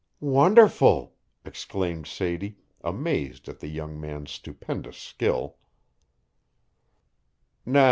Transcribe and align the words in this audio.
"Wonderful!" 0.23 1.13
exclaimed 1.45 2.07
Sadie, 2.07 2.57
amazed 2.83 3.47
at 3.47 3.59
the 3.59 3.67
young 3.67 4.01
man's 4.01 4.31
stupendous 4.31 4.97
skill. 4.97 5.57